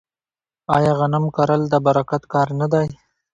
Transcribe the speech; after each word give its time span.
آیا 0.75 0.93
غنم 0.99 1.25
کرل 1.35 1.61
د 1.69 1.75
برکت 1.85 2.23
کار 2.33 2.47
نه 2.59 2.67
دی؟ 2.73 2.87